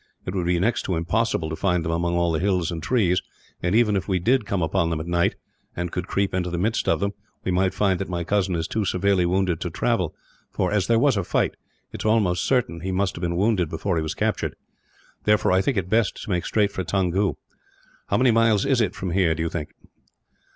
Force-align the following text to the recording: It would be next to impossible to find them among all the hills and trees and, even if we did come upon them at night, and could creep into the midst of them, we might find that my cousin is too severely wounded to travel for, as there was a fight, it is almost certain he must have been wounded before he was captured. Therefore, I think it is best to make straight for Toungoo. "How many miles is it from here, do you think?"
It 0.25 0.33
would 0.33 0.47
be 0.47 0.59
next 0.59 0.81
to 0.85 0.95
impossible 0.95 1.47
to 1.47 1.55
find 1.55 1.85
them 1.85 1.91
among 1.91 2.15
all 2.15 2.31
the 2.31 2.39
hills 2.39 2.71
and 2.71 2.81
trees 2.81 3.21
and, 3.61 3.75
even 3.75 3.95
if 3.95 4.07
we 4.07 4.17
did 4.17 4.47
come 4.47 4.63
upon 4.63 4.89
them 4.89 4.99
at 4.99 5.05
night, 5.05 5.35
and 5.75 5.91
could 5.91 6.07
creep 6.07 6.33
into 6.33 6.49
the 6.49 6.57
midst 6.57 6.89
of 6.89 6.99
them, 6.99 7.11
we 7.43 7.51
might 7.51 7.71
find 7.75 7.99
that 7.99 8.09
my 8.09 8.23
cousin 8.23 8.55
is 8.55 8.67
too 8.67 8.83
severely 8.83 9.27
wounded 9.27 9.61
to 9.61 9.69
travel 9.69 10.15
for, 10.49 10.71
as 10.71 10.87
there 10.87 10.97
was 10.97 11.17
a 11.17 11.23
fight, 11.23 11.53
it 11.93 12.01
is 12.01 12.05
almost 12.05 12.45
certain 12.45 12.79
he 12.79 12.91
must 12.91 13.13
have 13.15 13.21
been 13.21 13.35
wounded 13.37 13.69
before 13.69 13.95
he 13.95 14.01
was 14.01 14.15
captured. 14.15 14.55
Therefore, 15.25 15.51
I 15.51 15.61
think 15.61 15.77
it 15.77 15.85
is 15.85 15.89
best 15.91 16.23
to 16.23 16.29
make 16.31 16.47
straight 16.47 16.71
for 16.71 16.83
Toungoo. 16.83 17.35
"How 18.07 18.17
many 18.17 18.31
miles 18.31 18.65
is 18.65 18.81
it 18.81 18.95
from 18.95 19.11
here, 19.11 19.35
do 19.35 19.43
you 19.43 19.49
think?" 19.49 19.69